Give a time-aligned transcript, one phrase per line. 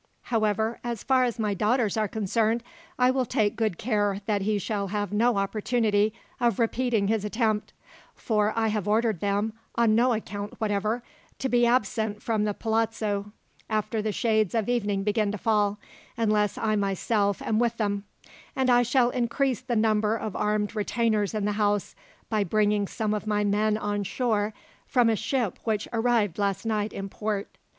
[0.33, 2.63] However, as far as my daughters are concerned,
[2.97, 7.71] I will take good care that he shall have no opportunity of repeating his attempt;
[8.15, 11.03] for I have ordered them, on no account whatever,
[11.37, 13.31] to be absent from the palazzo
[13.69, 15.77] after the shades of evening begin to fall,
[16.17, 18.05] unless I myself am with them;
[18.55, 21.93] and I shall increase the number of armed retainers in the house,
[22.27, 24.55] by bringing some of my men on shore
[24.87, 27.55] from a ship which arrived last night in port.